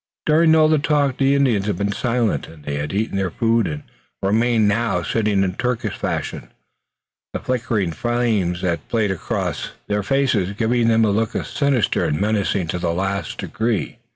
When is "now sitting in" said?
4.67-5.53